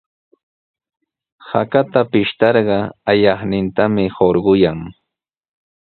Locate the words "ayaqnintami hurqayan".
3.11-4.79